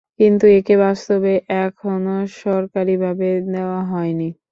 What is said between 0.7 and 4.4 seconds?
বাস্তবে কখনও সরকারীভাবে দেওয়া হয়নি।